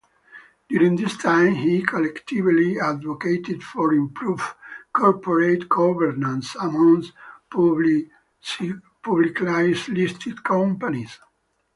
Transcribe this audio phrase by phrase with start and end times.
[0.67, 4.41] During this time he collectively advocated for improved
[4.91, 7.13] corporate governance amongst
[7.51, 8.81] publiclylisted
[10.43, 11.19] companies.